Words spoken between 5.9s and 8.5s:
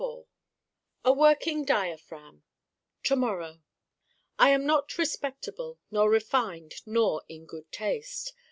nor Refined nor in Good Taste.